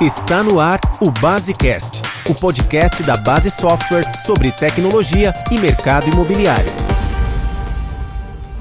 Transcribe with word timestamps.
Está 0.00 0.44
no 0.44 0.60
ar 0.60 0.78
o 1.00 1.10
Basecast, 1.10 2.02
o 2.30 2.32
podcast 2.32 3.02
da 3.02 3.16
Base 3.16 3.50
Software 3.50 4.04
sobre 4.24 4.52
tecnologia 4.52 5.34
e 5.50 5.58
mercado 5.58 6.08
imobiliário. 6.08 6.70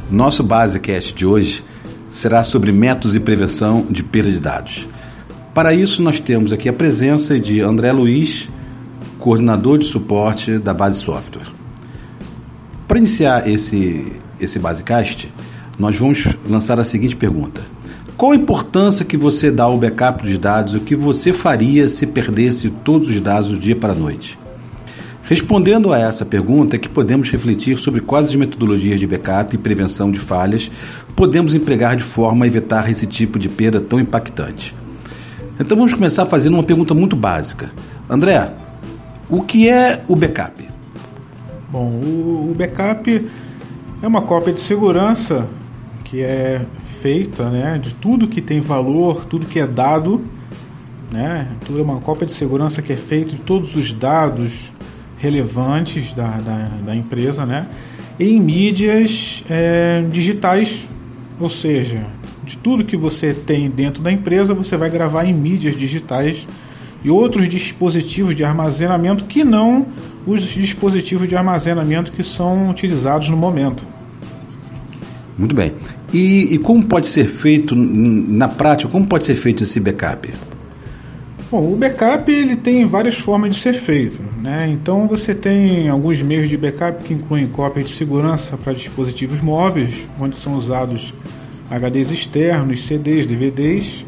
Nosso 0.10 0.42
Basecast 0.42 1.13
de 1.13 1.28
hoje 1.28 1.63
será 2.10 2.42
sobre 2.42 2.71
métodos 2.71 3.15
e 3.15 3.20
prevenção 3.20 3.86
de 3.88 4.02
perda 4.02 4.31
de 4.31 4.39
dados. 4.39 4.88
Para 5.54 5.75
isso, 5.75 6.02
nós 6.02 6.20
temos 6.20 6.52
aqui 6.52 6.68
a 6.68 6.73
presença 6.73 7.39
de 7.39 7.61
André 7.61 7.91
Luiz, 7.91 8.49
coordenador 9.19 9.77
de 9.77 9.85
suporte 9.85 10.57
da 10.57 10.73
Base 10.73 10.97
Software. 11.01 11.51
Para 12.88 12.97
iniciar 12.97 13.47
esse, 13.47 14.11
esse 14.41 14.57
Basecast, 14.57 15.31
nós 15.77 15.95
vamos 15.95 16.25
lançar 16.49 16.79
a 16.79 16.83
seguinte 16.83 17.15
pergunta 17.15 17.77
qual 18.18 18.31
a 18.31 18.36
importância 18.36 19.05
que 19.05 19.15
você 19.15 19.52
dá 19.52 19.65
ao 19.65 19.77
backup 19.77 20.23
dos 20.23 20.38
dados? 20.39 20.73
O 20.73 20.79
que 20.79 20.95
você 20.95 21.31
faria 21.31 21.87
se 21.87 22.07
perdesse 22.07 22.68
todos 22.83 23.11
os 23.11 23.21
dados 23.21 23.50
do 23.50 23.57
dia 23.57 23.75
para 23.75 23.93
a 23.93 23.96
noite? 23.96 24.39
Respondendo 25.21 25.93
a 25.93 26.00
essa 26.00 26.25
pergunta 26.25 26.75
é 26.75 26.79
que 26.79 26.89
podemos 26.89 27.29
refletir 27.29 27.78
sobre 27.78 28.01
quais 28.01 28.29
as 28.29 28.36
metodologias 28.36 29.00
de 29.00 29.06
backup 29.06 29.54
e 29.54 29.59
prevenção 29.59 30.09
de 30.09 30.18
falhas 30.18 30.71
podemos 31.15 31.54
empregar 31.54 31.95
de 31.95 32.03
forma 32.03 32.45
a 32.45 32.47
evitar 32.47 32.89
esse 32.89 33.06
tipo 33.06 33.38
de 33.38 33.50
perda 33.50 33.80
tão 33.80 34.00
impactante. 34.00 34.73
Então 35.59 35.78
vamos 35.78 35.94
começar 35.94 36.25
fazendo 36.25 36.56
uma 36.56 36.64
pergunta 36.64 36.95
muito 36.95 37.16
básica. 37.16 37.72
André, 38.09 38.52
o 39.30 39.44
que 39.44 39.70
é 39.70 40.02
o 40.08 40.16
backup? 40.16 40.67
Bom, 41.70 41.88
o 42.50 42.53
backup 42.58 43.30
é 44.02 44.08
uma 44.08 44.23
cópia 44.23 44.53
de 44.53 44.59
segurança 44.59 45.47
que 46.03 46.23
é 46.23 46.66
feita, 47.02 47.50
né, 47.50 47.80
de 47.81 47.94
tudo 47.94 48.28
que 48.28 48.42
tem 48.42 48.59
valor, 48.59 49.25
tudo 49.25 49.45
que 49.45 49.59
é 49.59 49.67
dado, 49.67 50.23
né, 51.11 51.47
tudo 51.66 51.80
é 51.80 51.81
uma 51.81 52.00
cópia 52.00 52.25
de 52.25 52.33
segurança 52.33 52.81
que 52.81 52.92
é 52.92 52.97
feita 52.97 53.31
de 53.31 53.42
todos 53.42 53.76
os 53.76 53.94
dados 53.94 54.72
relevantes 55.18 56.14
da, 56.14 56.28
da, 56.38 56.70
da 56.86 56.95
empresa, 56.95 57.45
né, 57.45 57.68
em 58.20 58.40
mídias 58.40 59.44
é, 59.50 60.03
digitais, 60.12 60.90
ou 61.40 61.50
seja, 61.50 62.08
de 62.44 62.58
tudo 62.58 62.84
que 62.84 62.98
você 62.98 63.34
tem 63.34 63.70
dentro 63.70 64.02
da 64.02 64.12
empresa, 64.12 64.53
você 64.53 64.75
vai 64.78 64.90
gravar 64.90 65.25
em 65.25 65.34
mídias 65.34 65.78
digitais 65.78 66.48
e 67.03 67.09
outros 67.09 67.48
dispositivos 67.48 68.36
de 68.36 68.44
armazenamento 68.44 69.25
que 69.25 69.44
não 69.44 69.88
os 70.25 70.42
dispositivos 70.42 71.28
de 71.28 71.36
armazenamento 71.36 72.12
que 72.12 72.23
são 72.23 72.70
utilizados 72.70 73.30
no 73.30 73.38
momento. 73.38 73.97
Muito 75.38 75.56
bem. 75.56 75.74
E, 76.12 76.56
e, 76.56 76.58
como 76.58 76.84
pode 76.84 77.08
ser 77.08 77.26
feito 77.26 77.76
na 77.76 78.48
prática? 78.48 78.92
Como 78.92 79.06
pode 79.06 79.24
ser 79.24 79.36
feito 79.36 79.64
esse 79.64 79.80
backup? 79.80 80.34
Bom, 81.52 81.74
o 81.74 81.76
backup 81.78 82.30
ele 82.30 82.56
tem 82.56 82.86
várias 82.86 83.16
formas 83.16 83.56
de 83.56 83.62
ser 83.62 83.74
feito, 83.74 84.20
né? 84.42 84.68
Então 84.70 85.08
você 85.08 85.34
tem 85.34 85.88
alguns 85.88 86.22
meios 86.22 86.50
de 86.50 86.58
backup 86.58 87.04
que 87.04 87.14
incluem 87.14 87.48
cópias 87.48 87.86
de 87.86 87.96
segurança 87.96 88.58
para 88.58 88.74
dispositivos 88.74 89.40
móveis, 89.40 90.04
onde 90.20 90.36
são 90.36 90.56
usados 90.56 91.14
HDs 91.70 92.12
externos, 92.12 92.86
CDs, 92.86 93.28
DVDs, 93.28 94.06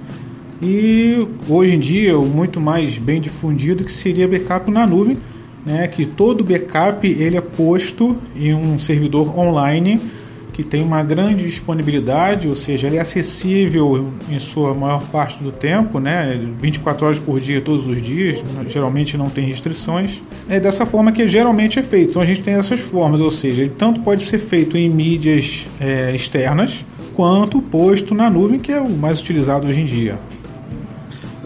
e 0.62 1.26
hoje 1.48 1.76
em 1.76 1.80
dia 1.80 2.20
o 2.20 2.26
muito 2.26 2.60
mais 2.60 2.98
bem 2.98 3.22
difundido 3.22 3.86
que 3.86 3.92
seria 3.92 4.28
backup 4.28 4.70
na 4.70 4.86
nuvem, 4.86 5.18
né? 5.66 5.88
Que 5.88 6.06
todo 6.06 6.44
backup 6.44 7.08
ele 7.08 7.38
é 7.38 7.42
posto 7.42 8.18
em 8.36 8.54
um 8.54 8.78
servidor 8.80 9.38
online 9.40 10.02
que 10.60 10.64
tem 10.66 10.84
uma 10.84 11.02
grande 11.02 11.46
disponibilidade, 11.46 12.50
ou 12.50 12.56
seja, 12.56 12.88
ele 12.88 12.98
é 12.98 13.00
acessível 13.00 14.10
em 14.30 14.38
sua 14.40 14.74
maior 14.74 15.02
parte 15.06 15.42
do 15.42 15.54
tempo, 15.54 16.00
né? 16.02 16.38
24 16.60 17.06
horas 17.06 17.18
por 17.18 17.40
dia, 17.40 17.62
todos 17.62 17.88
os 17.88 18.02
dias, 18.02 18.44
geralmente 18.68 19.18
não 19.18 19.30
tem 19.30 19.46
restrições. 19.46 20.22
É 20.50 20.60
dessa 20.60 20.86
forma 20.86 21.14
que 21.14 21.26
geralmente 21.30 21.80
é 21.80 21.82
feito. 21.82 22.10
Então 22.10 22.22
a 22.22 22.26
gente 22.26 22.42
tem 22.42 22.56
essas 22.56 22.82
formas, 22.82 23.22
ou 23.22 23.32
seja, 23.32 23.62
ele 23.62 23.72
tanto 23.78 24.02
pode 24.02 24.24
ser 24.24 24.38
feito 24.40 24.76
em 24.76 24.90
mídias 24.90 25.66
é, 25.80 26.14
externas, 26.14 26.84
quanto 27.14 27.62
posto 27.62 28.14
na 28.14 28.30
nuvem, 28.30 28.60
que 28.60 28.74
é 28.74 28.82
o 28.82 28.90
mais 28.90 29.22
utilizado 29.22 29.66
hoje 29.66 29.80
em 29.80 29.86
dia. 29.86 30.18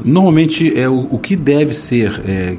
Normalmente, 0.03 0.73
é 0.75 0.89
o, 0.89 1.07
o 1.11 1.19
que 1.19 1.35
deve 1.35 1.75
ser 1.75 2.19
é, 2.27 2.57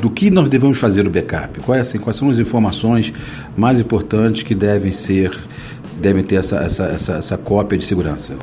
do 0.00 0.08
que 0.08 0.30
nós 0.30 0.48
devemos 0.48 0.78
fazer 0.78 1.06
o 1.06 1.10
backup? 1.10 1.60
Quais, 1.60 1.82
assim, 1.82 1.98
quais 1.98 2.16
são 2.16 2.30
as 2.30 2.38
informações 2.38 3.12
mais 3.56 3.78
importantes 3.78 4.42
que 4.42 4.54
devem 4.54 4.92
ser 4.92 5.30
devem 6.00 6.22
ter 6.22 6.36
essa, 6.36 6.56
essa, 6.56 6.84
essa, 6.84 7.12
essa 7.14 7.38
cópia 7.38 7.78
de 7.78 7.84
segurança? 7.84 8.36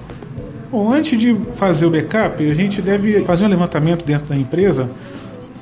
Bom, 0.72 0.92
antes 0.92 1.20
de 1.20 1.34
fazer 1.56 1.86
o 1.86 1.90
backup, 1.90 2.50
a 2.50 2.54
gente 2.54 2.82
deve 2.82 3.24
fazer 3.24 3.46
um 3.46 3.50
levantamento 3.50 4.06
dentro 4.06 4.28
da 4.28 4.36
empresa 4.36 4.90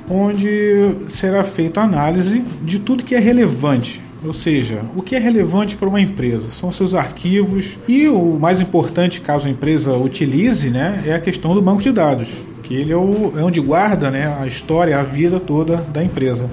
onde 0.08 0.96
será 1.08 1.42
feita 1.42 1.80
a 1.80 1.84
análise 1.84 2.44
de 2.62 2.78
tudo 2.78 3.04
que 3.04 3.14
é 3.14 3.18
relevante. 3.18 4.00
Ou 4.24 4.32
seja, 4.32 4.80
o 4.96 5.02
que 5.02 5.14
é 5.14 5.18
relevante 5.18 5.76
para 5.76 5.88
uma 5.88 6.00
empresa 6.00 6.48
são 6.50 6.72
seus 6.72 6.94
arquivos 6.94 7.78
e 7.86 8.08
o 8.08 8.38
mais 8.38 8.60
importante, 8.60 9.20
caso 9.20 9.46
a 9.46 9.50
empresa 9.50 9.92
utilize, 9.92 10.70
né, 10.70 11.02
é 11.06 11.14
a 11.14 11.20
questão 11.20 11.54
do 11.54 11.62
banco 11.62 11.82
de 11.82 11.92
dados, 11.92 12.30
que 12.62 12.74
ele 12.74 12.92
é, 12.92 12.96
o, 12.96 13.32
é 13.36 13.42
onde 13.42 13.60
guarda 13.60 14.10
né, 14.10 14.36
a 14.40 14.46
história, 14.46 14.98
a 14.98 15.02
vida 15.02 15.38
toda 15.38 15.76
da 15.76 16.02
empresa. 16.02 16.48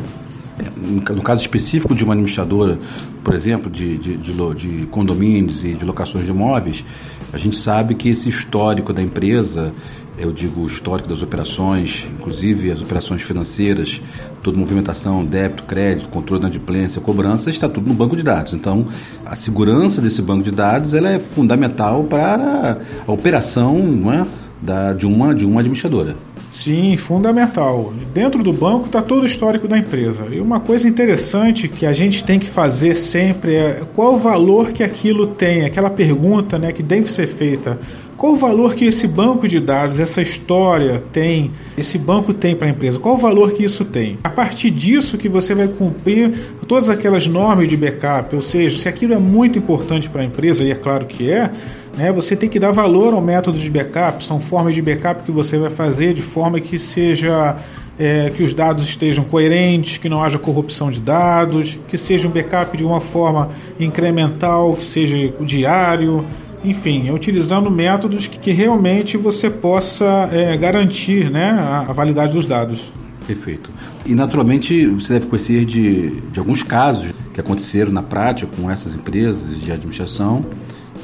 No 0.78 1.22
caso 1.22 1.42
específico 1.42 1.96
de 1.96 2.04
uma 2.04 2.14
administradora, 2.14 2.78
por 3.24 3.34
exemplo, 3.34 3.72
de, 3.72 3.98
de, 3.98 4.18
de, 4.18 4.34
de, 4.34 4.86
condomínios 4.88 5.64
e 5.64 5.74
de 5.74 5.84
locações 5.84 6.26
de 6.26 6.32
imóveis, 6.32 6.86
a 7.32 7.38
gente 7.38 7.58
sabe 7.58 7.96
que 7.96 8.10
esse 8.10 8.30
histórico 8.30 8.94
da 8.94 9.02
empresa, 9.02 9.74
eu 10.18 10.32
digo 10.32 10.62
o 10.62 10.68
histórico 10.68 11.10
das 11.10 11.24
operações, 11.24 12.08
inclusive 12.20 12.72
as 12.72 12.82
operações 12.82 13.24
financeiras, 13.24 14.00
toda 14.44 14.60
movimentação, 14.60 15.26
débito, 15.26 15.64
crédito, 15.64 16.10
controle 16.10 16.42
da 16.44 16.48
adimplência, 16.48 17.02
cobrança, 17.02 17.50
está 17.50 17.68
tudo 17.68 17.88
no 17.88 17.96
banco 17.96 18.16
de 18.16 18.22
dados. 18.22 18.54
Então, 18.54 18.86
a 19.26 19.36
segurança 19.36 20.00
desse 20.00 20.22
banco 20.22 20.44
de 20.44 20.52
dados 20.52 20.94
ela 20.94 21.10
é 21.10 21.20
fundamental 21.20 22.04
para 22.04 22.78
a 23.08 23.12
operação 23.12 24.14
é, 24.14 24.26
da, 24.62 24.94
de, 24.94 25.08
uma, 25.08 25.34
de 25.34 25.46
uma 25.46 25.62
administradora. 25.62 26.16
Sim, 26.54 26.96
fundamental. 26.98 27.92
Dentro 28.14 28.44
do 28.44 28.54
banco 28.54 28.86
está 28.86 29.02
todo 29.02 29.24
o 29.24 29.26
histórico 29.26 29.68
da 29.68 29.76
empresa. 29.76 30.24
E 30.32 30.40
uma 30.40 30.60
coisa 30.60 30.88
interessante 30.88 31.68
que 31.68 31.84
a 31.84 31.92
gente 31.92 32.24
tem 32.24 32.40
que 32.40 32.48
fazer 32.48 32.94
sempre 32.94 33.56
é 33.56 33.82
qual 33.96 34.14
o 34.14 34.20
valor 34.20 34.72
que 34.72 34.84
aquilo 34.84 35.26
tem, 35.26 35.66
aquela 35.66 35.90
pergunta 35.90 36.60
né, 36.60 36.72
que 36.72 36.84
deve 36.84 37.12
ser 37.12 37.26
feita. 37.26 37.80
Qual 38.18 38.34
o 38.34 38.36
valor 38.36 38.76
que 38.76 38.86
esse 38.86 39.08
banco 39.08 39.48
de 39.48 39.60
dados, 39.60 40.00
essa 40.00 40.22
história 40.22 41.04
tem, 41.12 41.52
esse 41.78 41.98
banco 41.98 42.34
tem 42.34 42.56
para 42.56 42.68
a 42.68 42.70
empresa? 42.70 43.00
Qual 43.00 43.16
o 43.16 43.18
valor 43.18 43.52
que 43.52 43.64
isso 43.64 43.84
tem? 43.84 44.18
A 44.24 44.30
partir 44.30 44.70
disso 44.70 45.18
que 45.18 45.28
você 45.28 45.54
vai 45.54 45.68
cumprir 45.68 46.32
todas 46.68 46.90
aquelas 46.90 47.28
normas 47.28 47.68
de 47.68 47.76
backup, 47.76 48.36
ou 48.36 48.42
seja, 48.42 48.80
se 48.80 48.88
aquilo 48.88 49.14
é 49.14 49.20
muito 49.20 49.58
importante 49.58 50.10
para 50.10 50.22
a 50.22 50.26
empresa, 50.26 50.64
e 50.64 50.72
é 50.72 50.76
claro 50.76 51.06
que 51.06 51.30
é, 51.30 51.52
né, 51.98 52.12
você 52.12 52.36
tem 52.36 52.50
que 52.50 52.60
dar 52.60 52.72
valor 52.72 53.14
ao 53.14 53.22
método 53.22 53.58
de 53.58 53.70
backup, 53.70 54.24
são 54.24 54.40
formas 54.40 54.74
de 54.74 54.82
backup 54.82 55.24
que 55.24 55.32
você 55.32 55.58
vai 55.58 55.70
fazer 55.70 56.14
de 56.14 56.22
forma 56.22 56.60
que 56.60 56.80
seja 56.80 57.58
é, 57.98 58.32
que 58.32 58.44
os 58.44 58.54
dados 58.54 58.88
estejam 58.88 59.24
coerentes, 59.24 59.98
que 59.98 60.10
não 60.10 60.24
haja 60.24 60.40
corrupção 60.40 60.90
de 60.90 61.00
dados, 61.00 61.78
que 61.88 61.98
seja 61.98 62.28
um 62.28 62.32
backup 62.32 62.76
de 62.76 62.84
uma 62.84 63.00
forma 63.00 63.52
incremental, 63.80 64.74
que 64.74 64.84
seja 64.84 65.34
diário, 65.42 66.26
enfim, 66.64 67.08
é 67.08 67.14
utilizando 67.14 67.70
métodos 67.70 68.28
que, 68.28 68.52
realmente 68.52 69.18
você 69.18 69.50
possa 69.50 70.30
é, 70.32 70.56
garantir 70.58 71.30
né, 71.30 71.52
a, 71.88 71.92
validade 71.92 72.34
dos 72.34 72.46
dados. 72.46 72.92
Perfeito. 73.26 73.72
E 74.06 74.14
naturalmente 74.14 74.86
você 74.88 75.14
deve 75.14 75.28
conhecer 75.28 75.66
de, 75.66 76.22
de 76.32 76.40
alguns 76.40 76.62
casos 76.62 77.14
que 77.34 77.40
aconteceram 77.40 77.92
na 77.92 78.04
prática 78.04 78.52
com 78.56 78.70
essas 78.70 78.96
empresas 78.96 79.60
de 79.62 79.72
administração 79.72 80.46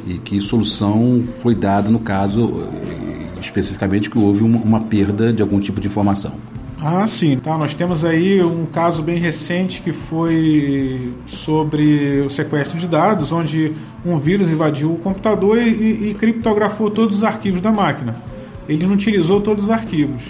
e 0.06 0.18
que 0.18 0.40
solução 0.40 1.24
foi 1.24 1.56
dada 1.56 1.90
no 1.90 2.00
caso 2.00 2.68
especificamente 3.40 4.10
que 4.10 4.18
houve 4.18 4.44
uma 4.44 4.82
perda 4.82 5.32
de 5.32 5.42
algum 5.42 5.60
tipo 5.60 5.80
de 5.80 5.88
informação. 5.88 6.34
Ah, 6.82 7.06
sim. 7.06 7.38
Tá, 7.38 7.58
nós 7.58 7.74
temos 7.74 8.06
aí 8.06 8.42
um 8.42 8.66
caso 8.66 9.04
bem 9.04 9.20
recente 9.20 9.82
que 9.82 9.92
foi 9.92 11.14
sobre 11.28 12.22
o 12.22 12.30
sequestro 12.30 12.78
de 12.78 12.88
dados, 12.88 13.32
onde 13.32 13.74
um 14.06 14.18
vírus 14.18 14.50
invadiu 14.50 14.94
o 14.94 14.98
computador 14.98 15.58
e, 15.58 16.12
e 16.12 16.14
criptografou 16.14 16.90
todos 16.90 17.18
os 17.18 17.24
arquivos 17.24 17.62
da 17.62 17.72
máquina. 17.72 18.16
Ele 18.68 18.86
não 18.86 18.94
utilizou 18.94 19.42
todos 19.42 19.66
os 19.66 19.70
arquivos. 19.70 20.24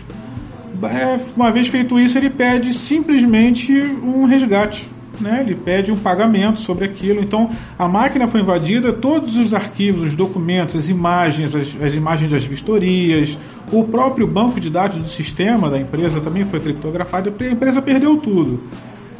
É, 0.84 1.20
uma 1.36 1.52
vez 1.52 1.68
feito 1.68 2.00
isso, 2.00 2.18
ele 2.18 2.30
pede 2.30 2.74
simplesmente 2.74 3.74
um 3.74 4.26
resgate 4.26 4.88
né, 5.22 5.44
ele 5.46 5.56
pede 5.56 5.92
um 5.92 5.98
pagamento 5.98 6.60
sobre 6.60 6.86
aquilo. 6.86 7.22
Então, 7.22 7.50
a 7.78 7.88
máquina 7.88 8.28
foi 8.28 8.42
invadida, 8.42 8.94
todos 8.94 9.38
os 9.38 9.54
arquivos, 9.54 10.04
os 10.04 10.16
documentos, 10.16 10.76
as 10.76 10.90
imagens, 10.90 11.56
as, 11.56 11.76
as, 11.82 11.94
imagens 11.94 12.32
das 12.32 12.46
vistorias, 12.46 13.38
o 13.72 13.84
próprio 13.84 14.28
banco 14.28 14.60
de 14.60 14.70
dados 14.70 14.98
do 14.98 15.10
sistema 15.10 15.70
da 15.70 15.80
empresa 15.80 16.20
também 16.20 16.46
foi 16.46 16.60
criptografado 16.60 17.34
e 17.40 17.44
a 17.44 17.52
empresa 17.52 17.82
perdeu 17.82 18.18
tudo. 18.18 18.64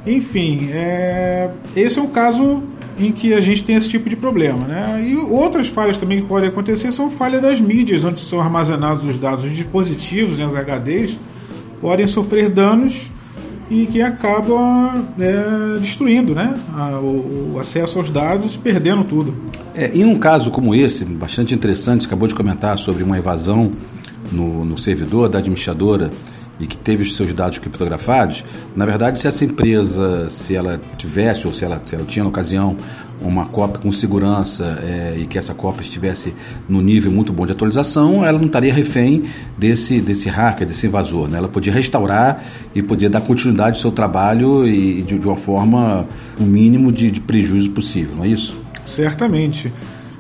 Enfim, 0.06 0.70
é, 0.72 1.50
esse 1.76 2.00
é 2.00 2.02
um 2.02 2.08
caso 2.08 2.64
em 2.98 3.12
que 3.12 3.34
a 3.34 3.40
gente 3.40 3.64
tem 3.64 3.76
esse 3.76 3.88
tipo 3.88 4.10
de 4.10 4.16
problema. 4.16 4.66
Né? 4.66 5.06
E 5.08 5.16
outras 5.16 5.68
falhas 5.68 5.98
também 5.98 6.22
que 6.22 6.28
podem 6.28 6.50
acontecer 6.50 6.92
são 6.92 7.10
falhas 7.10 7.42
das 7.42 7.62
mídias, 7.62 8.04
onde 8.04 8.20
são 8.20 8.42
armazenados 8.42 9.04
os 9.04 9.18
dados, 9.18 9.46
os 9.46 9.52
dispositivos, 9.52 10.40
né, 10.40 10.46
os 10.46 10.54
HDs, 10.54 11.18
podem 11.80 12.08
sofrer 12.08 12.50
danos 12.50 13.10
e 13.70 13.86
que 13.86 14.02
acaba 14.02 15.06
é, 15.20 15.80
destruindo 15.80 16.34
né, 16.34 16.58
a, 16.74 17.00
o, 17.00 17.58
acesso 17.60 18.00
aos 18.00 18.10
dados, 18.10 18.58
perdendo 18.58 19.04
tudo. 19.04 19.36
É, 19.76 19.92
em 19.96 20.06
um 20.06 20.18
caso 20.18 20.50
como 20.50 20.74
esse, 20.74 21.06
bastante 21.06 21.54
interessante, 21.54 22.04
você 22.04 22.08
acabou 22.08 22.28
de 22.28 22.34
comentar 22.34 22.78
sobre 22.78 23.04
uma 23.04 23.18
evasão 23.18 23.72
no, 24.32 24.66
no 24.66 24.78
servidor 24.78 25.30
da 25.30 25.40
administradora 25.40 26.12
e 26.60 26.68
que 26.68 26.78
teve 26.78 27.04
os 27.04 27.16
seus 27.16 27.34
dados 27.34 27.58
criptografados, 27.58 28.44
na 28.76 28.86
verdade, 28.86 29.20
se 29.20 29.28
essa 29.28 29.46
empresa, 29.46 30.30
se 30.30 30.56
ela 30.56 30.80
tivesse 30.98 31.48
ou 31.48 31.54
se 31.54 31.64
ela, 31.64 31.82
se 31.84 31.96
ela 31.96 32.06
tinha 32.06 32.24
na 32.24 32.30
ocasião 32.30 32.76
uma 33.22 33.46
cópia 33.46 33.82
com 33.82 33.92
segurança 33.92 34.80
é, 34.82 35.16
e 35.18 35.26
que 35.26 35.38
essa 35.38 35.54
cópia 35.54 35.82
estivesse 35.82 36.34
no 36.68 36.82
nível 36.82 37.12
muito 37.12 37.34
bom 37.34 37.46
de 37.46 37.52
atualização, 37.52 38.26
ela 38.26 38.38
não 38.38 38.48
estaria 38.48 38.74
refém 38.74 39.26
desse, 39.58 40.00
desse 40.00 40.30
hacker, 40.30 40.68
desse 40.68 40.88
invasor. 40.88 41.28
Né? 41.28 41.38
Ela 41.38 41.48
podia 41.48 41.72
restaurar 41.74 42.44
e 42.74 42.82
podia 42.82 43.10
dar 43.10 43.22
continuidade 43.22 43.78
ao 43.78 43.82
seu 43.82 43.92
trabalho 43.92 44.68
e 44.68 45.02
de, 45.02 45.20
de 45.20 45.28
uma 45.28 45.36
forma, 45.36 46.08
o 46.40 46.44
mínimo 46.44 46.92
de, 46.92 47.12
de 47.12 47.20
prejuízo 47.20 47.72
possível, 47.72 48.16
não 48.16 48.24
é 48.24 48.30
isso? 48.30 48.58
Certamente 48.86 49.72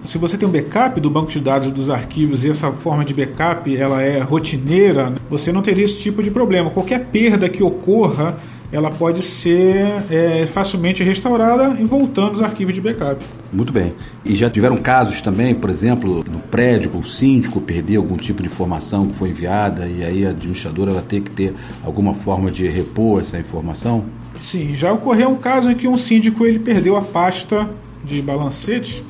se 0.05 0.17
você 0.17 0.37
tem 0.37 0.47
um 0.47 0.51
backup 0.51 0.99
do 0.99 1.09
banco 1.09 1.29
de 1.29 1.39
dados 1.39 1.71
dos 1.71 1.89
arquivos 1.89 2.43
e 2.43 2.49
essa 2.49 2.71
forma 2.71 3.03
de 3.03 3.13
backup 3.13 3.75
ela 3.75 4.01
é 4.01 4.19
rotineira, 4.19 5.13
você 5.29 5.51
não 5.51 5.61
teria 5.61 5.83
esse 5.83 5.99
tipo 5.99 6.23
de 6.23 6.31
problema. 6.31 6.69
Qualquer 6.69 7.05
perda 7.05 7.49
que 7.49 7.61
ocorra, 7.61 8.37
ela 8.71 8.91
pode 8.91 9.23
ser 9.23 10.03
é, 10.09 10.45
facilmente 10.45 11.03
restaurada 11.03 11.75
e 11.79 11.83
voltando 11.83 12.33
os 12.33 12.41
arquivos 12.41 12.73
de 12.73 12.81
backup. 12.81 13.23
Muito 13.51 13.73
bem. 13.73 13.93
E 14.23 14.35
já 14.35 14.49
tiveram 14.49 14.77
casos 14.77 15.21
também, 15.21 15.55
por 15.55 15.69
exemplo, 15.69 16.23
no 16.29 16.39
prédio, 16.39 16.91
o 16.95 17.03
síndico 17.03 17.59
perdeu 17.59 18.01
algum 18.01 18.15
tipo 18.15 18.41
de 18.41 18.47
informação 18.47 19.07
que 19.07 19.15
foi 19.15 19.29
enviada 19.29 19.87
e 19.87 20.03
aí 20.03 20.25
a 20.25 20.29
administradora 20.29 20.91
ela 20.91 21.01
tem 21.01 21.21
que 21.21 21.31
ter 21.31 21.53
alguma 21.83 22.13
forma 22.13 22.51
de 22.51 22.67
repor 22.67 23.21
essa 23.21 23.39
informação? 23.39 24.05
Sim, 24.39 24.75
já 24.75 24.93
ocorreu 24.93 25.29
um 25.29 25.37
caso 25.37 25.71
em 25.71 25.75
que 25.75 25.87
um 25.87 25.97
síndico 25.97 26.45
ele 26.45 26.59
perdeu 26.59 26.95
a 26.95 27.01
pasta 27.01 27.69
de 28.03 28.21
balancetes 28.21 29.03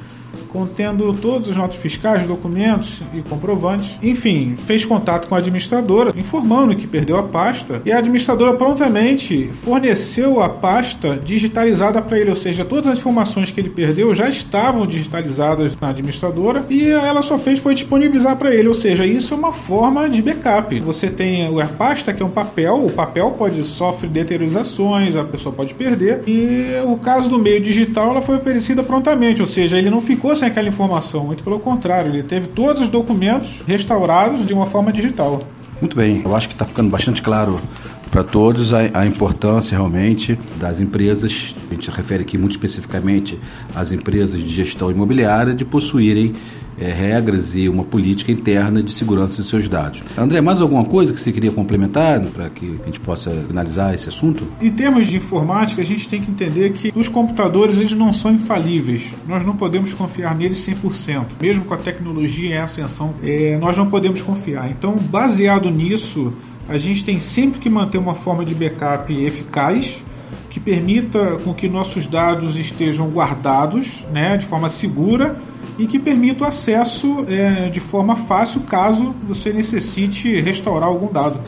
contendo 0.52 1.14
todos 1.14 1.48
os 1.48 1.56
notas 1.56 1.78
fiscais, 1.78 2.28
documentos 2.28 3.02
e 3.14 3.22
comprovantes. 3.22 3.98
Enfim, 4.02 4.56
fez 4.58 4.84
contato 4.84 5.28
com 5.28 5.36
a 5.36 5.38
administradora, 5.38 6.12
informando 6.16 6.76
que 6.76 6.88
perdeu 6.88 7.18
a 7.18 7.24
pasta, 7.24 7.82
e 7.86 7.92
a 7.92 7.98
administradora 7.98 8.58
prontamente 8.58 9.50
forneceu 9.54 10.42
a 10.42 10.50
pasta 10.50 11.20
digitalizada 11.24 12.02
para 12.02 12.20
ele, 12.20 12.30
ou 12.30 12.36
seja, 12.36 12.66
todas 12.66 12.88
as 12.88 13.00
informações 13.00 13.52
que 13.52 13.60
ele 13.60 13.70
perdeu 13.70 14.14
já 14.14 14.28
estavam 14.28 14.86
digitalizadas 14.86 15.78
na 15.80 15.90
administradora 15.90 16.66
e 16.70 16.90
ela 16.90 17.22
só 17.22 17.38
fez 17.38 17.60
foi 17.60 17.74
disponibilizar 17.74 18.36
para 18.36 18.54
ele, 18.54 18.68
ou 18.68 18.74
seja, 18.74 19.06
isso 19.06 19.34
é 19.34 19.38
uma 19.38 19.52
forma 19.52 20.10
de 20.10 20.22
backup. 20.22 20.80
Você 20.80 21.10
tem 21.10 21.60
a 21.62 21.68
pasta 21.68 22.14
que 22.14 22.24
é 22.24 22.26
um 22.26 22.30
papel, 22.30 22.86
o 22.86 22.92
papel 22.92 23.32
pode 23.32 23.64
sofrer 23.64 24.10
deteriorizações, 24.10 25.16
a 25.16 25.24
pessoa 25.24 25.54
pode 25.54 25.74
perder, 25.74 26.24
e 26.28 26.68
o 26.86 26.98
caso 26.98 27.30
do 27.30 27.38
meio 27.38 27.62
digital 27.62 28.12
ela 28.12 28.22
foi 28.22 28.38
oferecida 28.38 28.84
prontamente, 28.84 29.42
ou 29.42 29.48
seja, 29.48 29.78
ele 29.78 29.90
não 29.90 30.02
ficou 30.02 30.36
sem 30.40 30.48
aquela 30.48 30.68
informação, 30.68 31.26
muito 31.26 31.44
pelo 31.44 31.60
contrário, 31.60 32.12
ele 32.12 32.24
teve 32.24 32.48
todos 32.48 32.82
os 32.82 32.88
documentos 32.88 33.62
restaurados 33.68 34.46
de 34.46 34.54
uma 34.54 34.66
forma 34.66 34.92
digital. 34.92 35.42
Muito 35.82 35.96
bem, 35.96 36.22
eu 36.24 36.36
acho 36.36 36.48
que 36.48 36.56
está 36.56 36.66
ficando 36.66 36.90
bastante 36.90 37.22
claro 37.22 37.60
para 38.10 38.24
todos 38.24 38.74
a, 38.74 38.80
a, 38.94 39.06
importância 39.06 39.76
realmente 39.76 40.38
das 40.60 40.80
empresas, 40.80 41.56
a 41.70 41.74
gente 41.74 41.90
refere 41.92 42.24
aqui 42.24 42.38
muito 42.38 42.52
especificamente 42.52 43.40
às 43.76 43.92
empresas 43.92 44.42
de 44.42 44.48
gestão 44.48 44.90
imobiliária, 44.90 45.54
de 45.54 45.64
possuírem 45.64 46.34
é, 46.80 46.92
regras 46.92 47.56
e 47.56 47.68
uma 47.68 47.84
política 47.84 48.32
interna 48.32 48.82
de 48.82 48.92
segurança 48.92 49.42
de 49.42 49.48
seus 49.48 49.68
dados. 49.68 50.02
André, 50.18 50.42
mais 50.42 50.62
alguma 50.62 50.86
coisa 50.86 51.14
que 51.14 51.20
você 51.20 51.32
queria 51.32 51.52
complementar 51.52 52.22
para 52.28 52.50
que 52.50 52.80
a 52.82 52.86
gente 52.86 53.00
possa 53.00 53.32
finalizar 53.48 53.94
esse 53.94 54.08
assunto? 54.08 54.48
Em 54.62 54.72
termos 54.72 55.08
de 55.08 55.18
informática, 55.18 55.82
a 55.82 55.86
gente 55.86 56.08
tem 56.08 56.22
que 56.22 56.32
entender 56.32 56.72
que 56.72 56.92
os 56.96 57.08
computadores 57.08 57.78
eles 57.78 57.92
não 57.92 58.14
são 58.14 58.32
infalíveis. 58.32 59.14
Nós 59.28 59.46
não 59.46 59.56
podemos 59.56 59.94
confiar 59.94 60.36
neles 60.36 60.66
100%. 60.66 61.26
Mesmo 61.42 61.66
com 61.66 61.74
a 61.74 61.78
tecnologia 61.78 62.56
em 62.56 62.58
ascensão, 62.58 63.14
é, 63.22 63.58
nós 63.60 63.78
não 63.78 63.88
podemos 63.88 64.22
confiar. 64.22 64.72
Então, 64.72 64.96
baseado 64.96 65.70
nisso, 65.70 66.34
a 66.70 66.78
gente 66.78 67.04
tem 67.04 67.20
sempre 67.20 67.60
que 67.60 67.70
manter 67.70 67.98
uma 67.98 68.16
forma 68.16 68.46
de 68.46 68.54
backup 68.54 69.12
eficaz 69.12 70.04
que 70.50 70.60
permita 70.60 71.38
com 71.44 71.54
que 71.54 71.68
nossos 71.68 72.08
dados 72.08 72.58
estejam 72.58 73.10
guardados 73.10 74.06
né, 74.12 74.38
de 74.38 74.46
forma 74.46 74.70
segura 74.70 75.36
e 75.78 75.88
que 75.88 75.98
permita 75.98 76.44
o 76.44 76.48
acesso 76.48 77.26
é, 77.28 77.70
de 77.70 77.80
forma 77.80 78.16
fácil 78.16 78.62
caso 78.62 79.16
você 79.28 79.54
necessite 79.54 80.40
restaurar 80.42 80.90
algum 80.90 81.12
dado. 81.12 81.40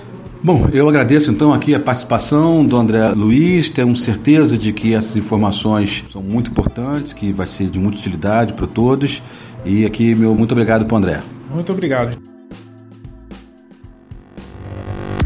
Bom, 0.44 0.68
eu 0.74 0.90
agradeço 0.90 1.30
então 1.30 1.54
aqui 1.54 1.76
a 1.76 1.80
participação 1.80 2.66
do 2.66 2.76
André 2.76 3.10
Luiz. 3.10 3.70
Temos 3.70 4.02
certeza 4.02 4.58
de 4.58 4.74
que 4.74 4.96
essas 4.96 5.16
informações 5.16 6.04
são 6.10 6.24
muito 6.24 6.50
importantes, 6.50 7.14
que 7.14 7.32
vai 7.32 7.46
ser 7.46 7.70
de 7.70 7.80
muita 7.80 8.00
utilidade 8.00 8.54
para 8.54 8.66
todos. 8.66 9.22
E 9.64 9.86
aqui, 9.86 10.16
meu 10.16 10.34
muito 10.34 10.54
obrigado 10.54 10.86
para 10.86 10.96
o 10.96 10.98
André. 10.98 11.22
Muito 11.54 11.72
obrigado. 11.72 12.31